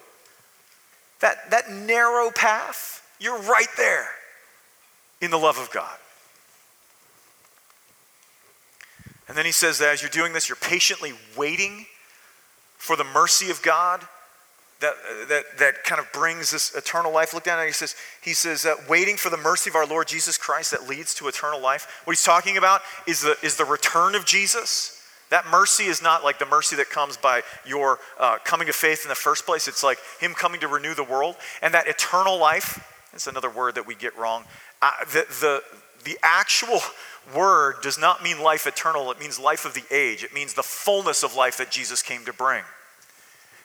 [1.19, 4.07] that, that narrow path, you're right there
[5.21, 5.97] in the love of God.
[9.27, 11.85] And then he says that as you're doing this, you're patiently waiting
[12.77, 14.01] for the mercy of God
[14.79, 14.93] that,
[15.27, 17.33] that, that kind of brings this eternal life.
[17.33, 20.07] Look down and he says, he says uh, waiting for the mercy of our Lord
[20.07, 22.01] Jesus Christ that leads to eternal life.
[22.05, 24.96] What he's talking about is the, is the return of Jesus.
[25.29, 29.03] That mercy is not like the mercy that comes by your uh, coming to faith
[29.03, 29.67] in the first place.
[29.67, 31.35] It's like him coming to renew the world.
[31.61, 32.79] And that eternal life,
[33.13, 34.45] it's another word that we get wrong.
[34.81, 35.63] Uh, the, the,
[36.05, 36.79] the actual
[37.35, 40.23] word does not mean life eternal, it means life of the age.
[40.23, 42.63] It means the fullness of life that Jesus came to bring.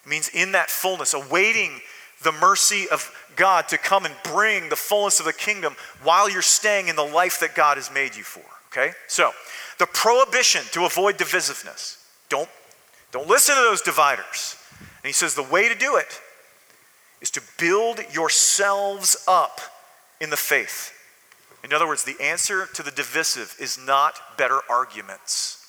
[0.05, 1.81] It means in that fullness, awaiting
[2.25, 6.43] the mercy of God to come and bring the fullness of the kingdom while you're
[6.43, 8.43] staying in the life that God has made you for.
[8.73, 8.93] Okay?
[9.07, 9.33] So,
[9.83, 11.97] the prohibition to avoid divisiveness.
[12.29, 12.49] Don't,
[13.11, 14.57] don't listen to those dividers.
[14.79, 16.21] And he says the way to do it
[17.21, 19.61] is to build yourselves up
[20.21, 20.97] in the faith.
[21.65, 25.67] In other words, the answer to the divisive is not better arguments.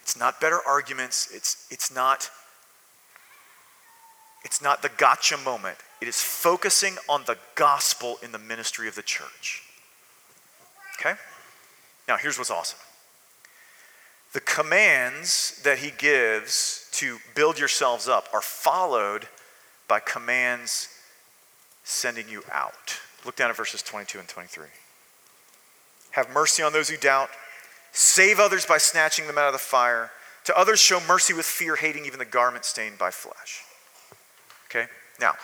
[0.00, 1.28] It's not better arguments.
[1.34, 2.30] It's, it's, not,
[4.42, 5.76] it's not the gotcha moment.
[6.00, 9.64] It is focusing on the gospel in the ministry of the church.
[11.00, 11.14] Okay?
[12.06, 12.78] Now, here's what's awesome
[14.32, 19.26] the commands that he gives to build yourselves up are followed
[19.88, 20.88] by commands
[21.82, 23.00] sending you out.
[23.24, 24.66] Look down at verses 22 and 23.
[26.12, 27.30] Have mercy on those who doubt
[27.92, 30.10] Save others by snatching them out of the fire.
[30.44, 33.62] To others, show mercy with fear, hating even the garment stained by flesh.
[34.66, 34.86] Okay?
[35.20, 35.34] Now,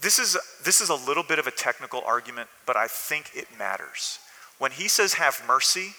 [0.00, 3.46] this is, this is a little bit of a technical argument, but I think it
[3.58, 4.18] matters.
[4.58, 5.94] When he says have mercy,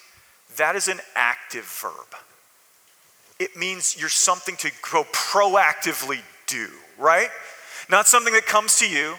[0.56, 2.20] that is an active verb.
[3.38, 7.28] It means you're something to go proactively do, right?
[7.90, 9.16] Not something that comes to you.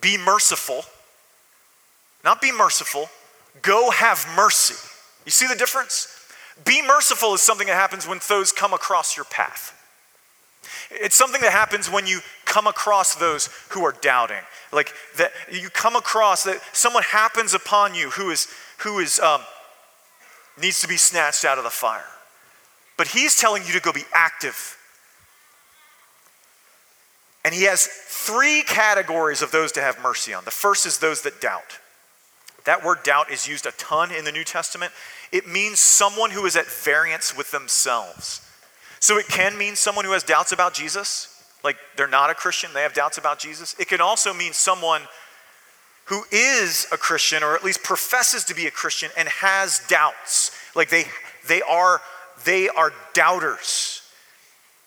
[0.00, 0.84] Be merciful.
[2.24, 3.08] Not be merciful.
[3.62, 4.74] Go have mercy.
[5.24, 6.14] You see the difference?
[6.64, 9.74] Be merciful is something that happens when those come across your path.
[10.90, 14.42] It's something that happens when you come across those who are doubting.
[14.72, 19.42] Like that you come across that someone happens upon you who is who is um,
[20.60, 22.04] needs to be snatched out of the fire.
[22.96, 24.76] But he's telling you to go be active.
[27.44, 30.44] And he has three categories of those to have mercy on.
[30.44, 31.78] The first is those that doubt.
[32.64, 34.92] That word doubt is used a ton in the New Testament.
[35.32, 38.47] It means someone who is at variance with themselves.
[39.00, 42.70] So it can mean someone who has doubts about Jesus, like they're not a Christian,
[42.72, 43.74] they have doubts about Jesus.
[43.78, 45.02] It can also mean someone
[46.06, 50.50] who is a Christian or at least professes to be a Christian and has doubts.
[50.74, 51.04] Like they
[51.46, 52.00] they are
[52.44, 54.02] they are doubters.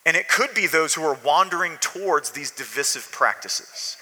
[0.05, 3.97] And it could be those who are wandering towards these divisive practices.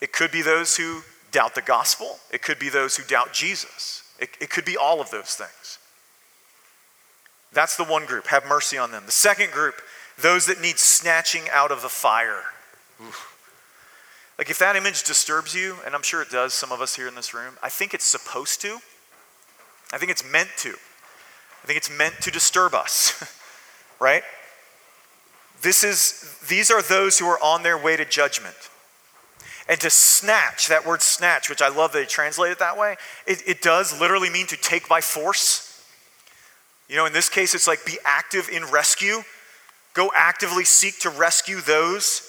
[0.00, 1.00] It could be those who
[1.32, 2.18] doubt the gospel.
[2.30, 4.02] It could be those who doubt Jesus.
[4.18, 5.78] It, it could be all of those things.
[7.52, 8.26] That's the one group.
[8.26, 9.04] Have mercy on them.
[9.06, 9.80] The second group,
[10.20, 12.42] those that need snatching out of the fire.
[13.00, 13.34] Oof.
[14.38, 17.08] Like if that image disturbs you, and I'm sure it does some of us here
[17.08, 18.78] in this room, I think it's supposed to.
[19.92, 20.70] I think it's meant to.
[20.70, 23.36] I think it's meant to disturb us,
[24.00, 24.22] right?
[25.62, 28.54] This is, these are those who are on their way to judgment.
[29.68, 32.96] And to snatch, that word snatch, which I love that they translate it that way,
[33.26, 35.67] it, it does literally mean to take by force.
[36.88, 39.22] You know, in this case, it's like be active in rescue.
[39.94, 42.22] Go actively seek to rescue those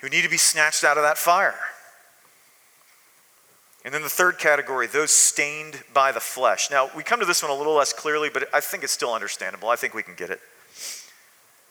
[0.00, 1.54] who need to be snatched out of that fire.
[3.84, 6.70] And then the third category, those stained by the flesh.
[6.70, 9.12] Now, we come to this one a little less clearly, but I think it's still
[9.12, 9.68] understandable.
[9.68, 10.40] I think we can get it.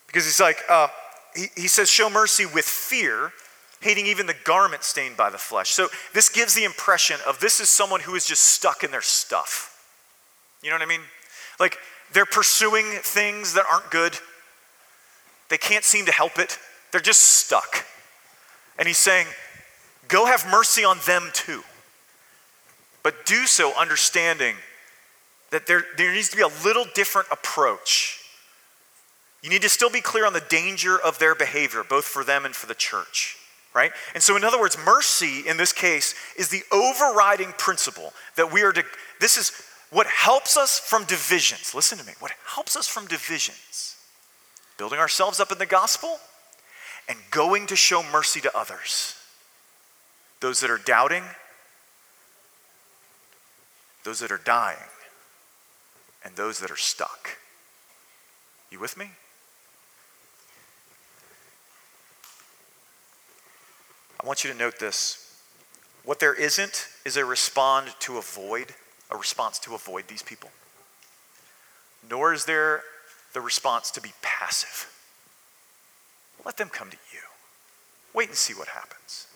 [0.05, 0.89] Because he's like, uh,
[1.35, 3.31] he, he says, show mercy with fear,
[3.81, 5.71] hating even the garment stained by the flesh.
[5.71, 9.01] So this gives the impression of this is someone who is just stuck in their
[9.01, 9.72] stuff.
[10.63, 11.01] You know what I mean?
[11.59, 11.77] Like
[12.13, 14.17] they're pursuing things that aren't good,
[15.49, 16.57] they can't seem to help it,
[16.91, 17.85] they're just stuck.
[18.79, 19.27] And he's saying,
[20.07, 21.63] go have mercy on them too.
[23.03, 24.55] But do so understanding
[25.51, 28.19] that there, there needs to be a little different approach.
[29.43, 32.45] You need to still be clear on the danger of their behavior, both for them
[32.45, 33.37] and for the church,
[33.75, 33.91] right?
[34.13, 38.63] And so, in other words, mercy in this case is the overriding principle that we
[38.63, 38.83] are to,
[39.19, 39.51] this is
[39.93, 41.73] what helps us from divisions.
[41.75, 42.13] Listen to me.
[42.19, 43.95] What helps us from divisions?
[44.77, 46.19] Building ourselves up in the gospel
[47.07, 49.15] and going to show mercy to others.
[50.39, 51.23] Those that are doubting,
[54.03, 54.77] those that are dying,
[56.25, 57.37] and those that are stuck.
[58.71, 59.11] You with me?
[64.21, 65.39] I want you to note this.
[66.03, 68.73] What there isn't is a respond to avoid,
[69.11, 70.49] a response to avoid these people.
[72.09, 72.83] Nor is there
[73.33, 74.89] the response to be passive.
[76.45, 77.19] Let them come to you.
[78.13, 79.27] Wait and see what happens.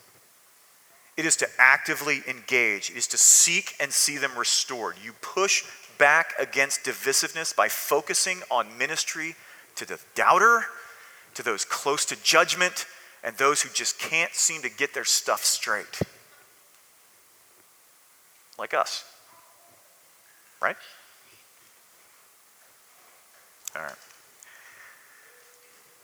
[1.16, 4.98] It is to actively engage, it is to seek and see them restored.
[5.04, 5.64] You push
[5.98, 9.36] back against divisiveness by focusing on ministry
[9.76, 10.66] to the doubter,
[11.34, 12.86] to those close to judgment,
[13.24, 16.00] and those who just can't seem to get their stuff straight.
[18.60, 19.04] Like us.
[20.62, 20.76] Right?
[23.76, 23.96] All right.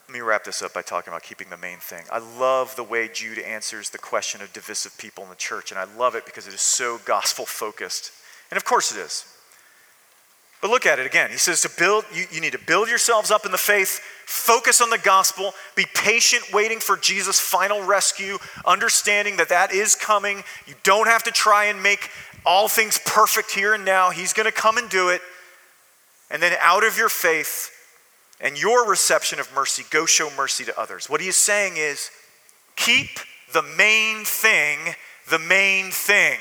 [0.08, 2.04] Let me wrap this up by talking about keeping the main thing.
[2.12, 5.80] I love the way Jude answers the question of divisive people in the church, and
[5.80, 8.12] I love it because it is so gospel focused.
[8.52, 9.26] And of course it is.
[10.62, 11.30] But look at it again.
[11.30, 14.80] He says to build, you, you need to build yourselves up in the faith, focus
[14.80, 20.44] on the gospel, be patient waiting for Jesus' final rescue, understanding that that is coming.
[20.66, 22.10] You don't have to try and make
[22.46, 24.10] all things perfect here and now.
[24.10, 25.22] He's going to come and do it.
[26.30, 27.72] And then out of your faith
[28.42, 31.10] and your reception of mercy, go show mercy to others.
[31.10, 32.10] What he is saying is
[32.76, 33.20] keep
[33.54, 34.96] the main thing
[35.30, 36.40] the main thing.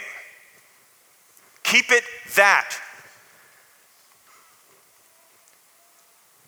[1.62, 2.74] Keep it that.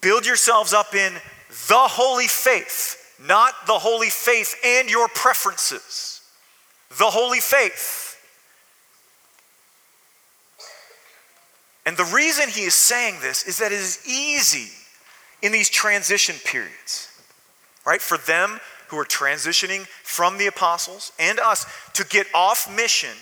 [0.00, 1.14] Build yourselves up in
[1.68, 6.20] the holy faith, not the holy faith and your preferences.
[6.98, 8.03] The holy faith.
[11.86, 14.72] And the reason he is saying this is that it is easy
[15.42, 17.10] in these transition periods,
[17.84, 18.00] right?
[18.00, 23.16] For them who are transitioning from the apostles and us to get off mission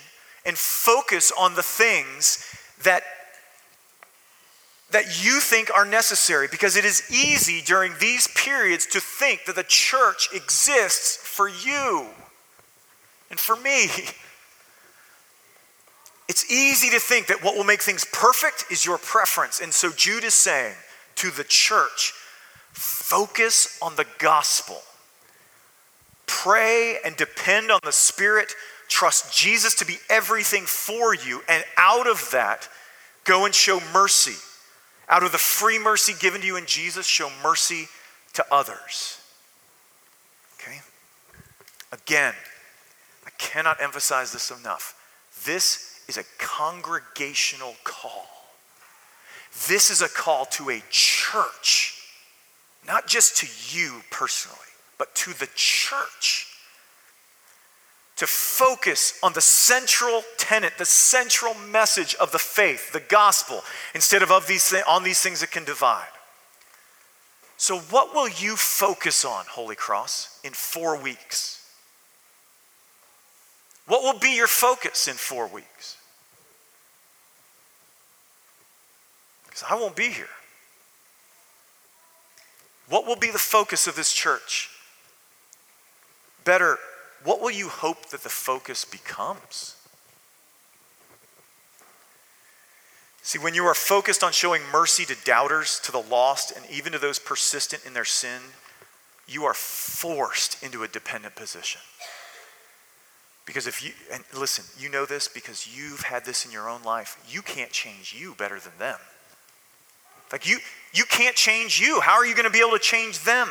[0.46, 2.44] and focus on the things
[2.84, 3.02] that
[4.90, 9.56] that you think are necessary because it is easy during these periods to think that
[9.56, 12.06] the church exists for you
[13.30, 13.86] and for me.
[16.32, 19.60] It's easy to think that what will make things perfect is your preference.
[19.60, 20.72] And so Jude is saying
[21.16, 22.14] to the church
[22.72, 24.80] focus on the gospel,
[26.26, 28.54] pray and depend on the Spirit,
[28.88, 32.66] trust Jesus to be everything for you, and out of that,
[33.24, 34.40] go and show mercy
[35.10, 37.88] out of the free mercy given to you in Jesus, show mercy
[38.32, 39.20] to others.
[40.58, 40.80] Okay?
[41.92, 42.32] Again,
[43.26, 44.98] I cannot emphasize this enough.
[45.44, 48.26] This is a congregational call.
[49.68, 52.06] This is a call to a church,
[52.86, 54.58] not just to you personally,
[54.98, 56.48] but to the church
[58.16, 63.62] to focus on the central tenet, the central message of the faith, the gospel,
[63.94, 66.06] instead of, of these th- on these things that can divide.
[67.56, 71.66] So, what will you focus on, Holy Cross, in four weeks?
[73.86, 75.96] What will be your focus in four weeks?
[79.52, 80.30] Because I won't be here.
[82.88, 84.70] What will be the focus of this church?
[86.42, 86.78] Better,
[87.22, 89.76] what will you hope that the focus becomes?
[93.20, 96.92] See, when you are focused on showing mercy to doubters, to the lost, and even
[96.92, 98.40] to those persistent in their sin,
[99.28, 101.82] you are forced into a dependent position.
[103.44, 106.82] Because if you, and listen, you know this because you've had this in your own
[106.84, 108.98] life, you can't change you better than them.
[110.32, 110.58] Like you,
[110.92, 112.00] you can't change you.
[112.00, 113.48] How are you going to be able to change them?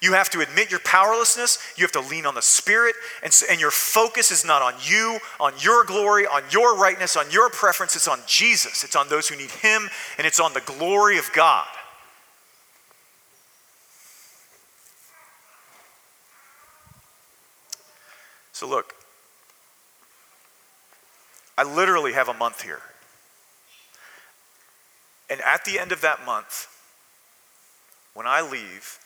[0.00, 1.58] You have to admit your powerlessness.
[1.76, 2.94] You have to lean on the Spirit.
[3.22, 7.30] And, and your focus is not on you, on your glory, on your rightness, on
[7.30, 7.96] your preference.
[7.96, 8.84] It's on Jesus.
[8.84, 11.66] It's on those who need Him, and it's on the glory of God.
[18.52, 18.94] So, look,
[21.56, 22.80] I literally have a month here.
[25.30, 26.66] And at the end of that month,
[28.14, 28.98] when I leave,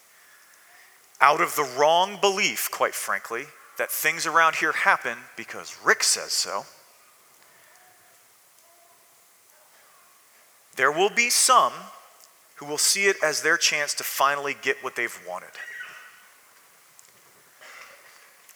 [1.20, 3.44] out of the wrong belief, quite frankly,
[3.78, 6.64] that things around here happen because Rick says so,
[10.76, 11.72] there will be some
[12.56, 15.50] who will see it as their chance to finally get what they've wanted.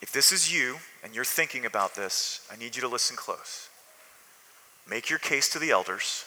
[0.01, 3.69] If this is you and you're thinking about this, I need you to listen close.
[4.89, 6.25] Make your case to the elders.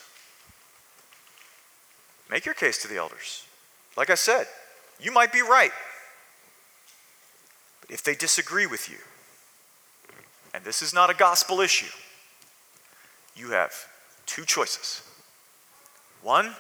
[2.30, 3.45] Make your case to the elders.
[3.97, 4.47] Like I said,
[4.99, 5.71] you might be right.
[7.82, 8.97] But if they disagree with you,
[10.53, 11.91] and this is not a gospel issue,
[13.36, 13.73] you have
[14.25, 15.01] two choices.
[16.21, 16.55] One,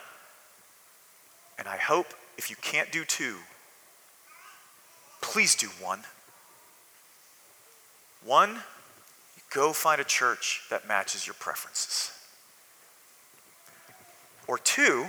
[1.57, 2.07] and I hope
[2.37, 3.35] if you can't do two,
[5.21, 6.03] please do one.
[8.25, 8.61] One,
[9.53, 12.11] go find a church that matches your preferences.
[14.47, 15.07] Or two,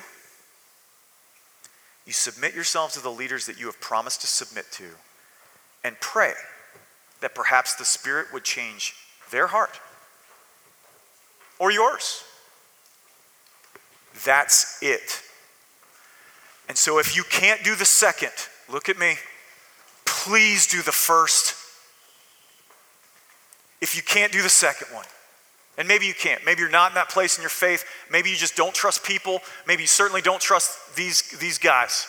[2.06, 4.84] you submit yourselves to the leaders that you have promised to submit to
[5.84, 6.32] and pray
[7.20, 8.94] that perhaps the Spirit would change
[9.30, 9.78] their heart
[11.58, 12.24] or yours.
[14.24, 15.22] That's it.
[16.68, 18.32] And so if you can't do the second,
[18.68, 19.16] look at me.
[20.04, 21.54] Please do the first.
[23.80, 25.06] If you can't do the second one,
[25.80, 26.44] and maybe you can't.
[26.44, 27.86] Maybe you're not in that place in your faith.
[28.12, 29.40] Maybe you just don't trust people.
[29.66, 32.06] Maybe you certainly don't trust these, these guys.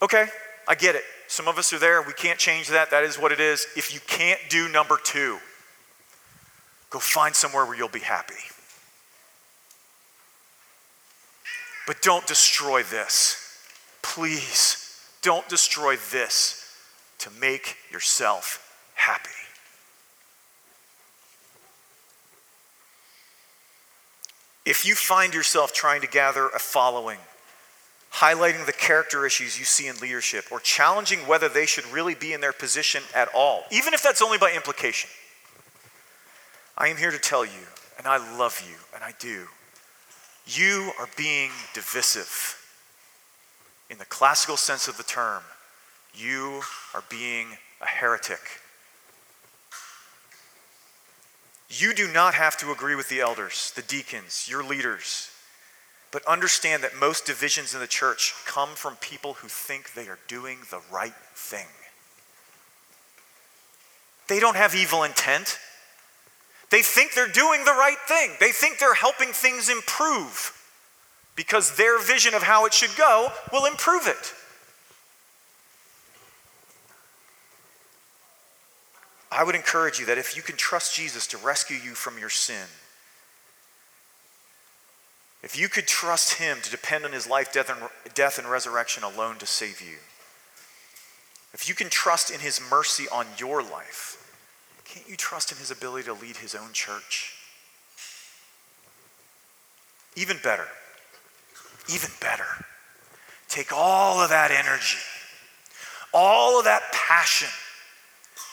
[0.00, 0.24] Okay,
[0.66, 1.02] I get it.
[1.26, 2.00] Some of us are there.
[2.00, 2.90] We can't change that.
[2.90, 3.66] That is what it is.
[3.76, 5.40] If you can't do number two,
[6.88, 8.32] go find somewhere where you'll be happy.
[11.86, 13.62] But don't destroy this.
[14.00, 16.74] Please, don't destroy this
[17.18, 19.41] to make yourself happy.
[24.64, 27.18] If you find yourself trying to gather a following,
[28.12, 32.32] highlighting the character issues you see in leadership, or challenging whether they should really be
[32.32, 35.10] in their position at all, even if that's only by implication.
[36.76, 37.66] I am here to tell you,
[37.98, 39.46] and I love you, and I do.
[40.46, 42.58] You are being divisive.
[43.90, 45.42] In the classical sense of the term,
[46.14, 46.62] you
[46.94, 48.40] are being a heretic.
[51.74, 55.30] You do not have to agree with the elders, the deacons, your leaders,
[56.10, 60.18] but understand that most divisions in the church come from people who think they are
[60.28, 61.66] doing the right thing.
[64.28, 65.58] They don't have evil intent.
[66.68, 68.32] They think they're doing the right thing.
[68.38, 70.52] They think they're helping things improve
[71.36, 74.34] because their vision of how it should go will improve it.
[79.32, 82.28] I would encourage you that if you can trust Jesus to rescue you from your
[82.28, 82.66] sin,
[85.42, 89.02] if you could trust Him to depend on His life, death, and, death and resurrection
[89.02, 89.96] alone to save you,
[91.54, 94.18] if you can trust in His mercy on your life,
[94.84, 97.34] can't you trust in His ability to lead His own church?
[100.14, 100.68] Even better,
[101.90, 102.66] even better,
[103.48, 104.98] take all of that energy,
[106.12, 107.48] all of that passion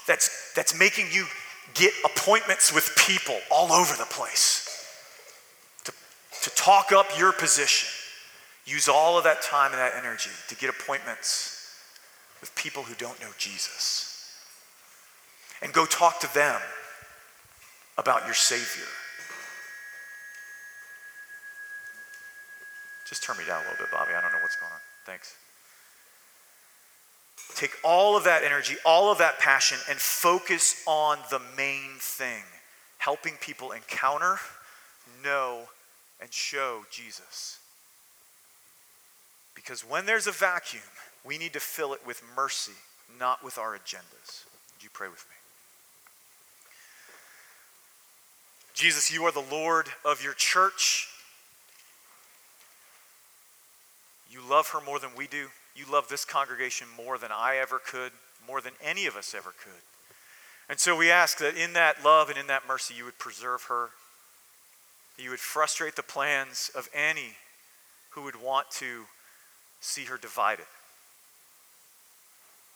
[0.09, 1.25] that's, that's making you
[1.73, 4.65] get appointments with people all over the place
[5.85, 5.93] to
[6.43, 7.89] to talk up your position.
[8.65, 11.59] Use all of that time and that energy to get appointments
[12.39, 14.05] with people who don't know Jesus.
[15.61, 16.61] And go talk to them
[17.97, 18.87] about your Savior.
[23.05, 24.13] Just turn me down a little bit, Bobby.
[24.13, 24.79] I don't know what's going on.
[25.05, 25.35] Thanks.
[27.59, 32.43] Take all of that energy, all of that passion, and focus on the main thing
[32.99, 34.37] helping people encounter,
[35.21, 35.63] know,
[36.21, 37.59] and show Jesus.
[39.55, 40.83] Because when there's a vacuum,
[41.25, 42.71] we need to fill it with mercy,
[43.19, 44.45] not with our agendas.
[44.73, 45.35] Would you pray with me?
[48.73, 51.09] Jesus, you are the Lord of your church.
[54.31, 55.47] You love her more than we do.
[55.79, 58.11] You love this congregation more than I ever could,
[58.45, 59.81] more than any of us ever could.
[60.67, 63.63] And so we ask that in that love and in that mercy, you would preserve
[63.63, 63.91] her,
[65.17, 67.37] you would frustrate the plans of any
[68.11, 69.05] who would want to
[69.79, 70.65] see her divided.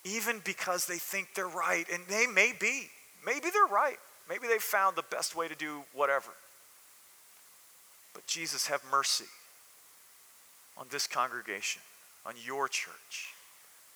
[0.03, 1.85] even because they think they're right.
[1.91, 2.89] And they may be.
[3.25, 3.97] Maybe they're right.
[4.29, 6.31] Maybe they've found the best way to do whatever.
[8.13, 9.25] But Jesus, have mercy
[10.77, 11.81] on this congregation,
[12.25, 13.33] on your church,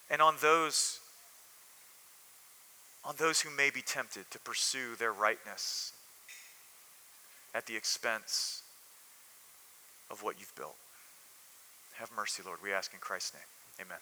[0.09, 0.99] and on those
[3.05, 5.93] on those who may be tempted to pursue their rightness
[7.55, 8.63] at the expense
[10.11, 10.75] of what you've built.
[11.93, 12.59] Have mercy, Lord.
[12.61, 13.87] We ask in Christ's name.
[13.87, 13.99] Amen.